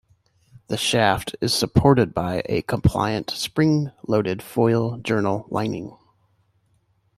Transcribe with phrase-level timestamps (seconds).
[0.67, 5.95] A shaft is supported by a compliant, spring-loaded foil journal lining.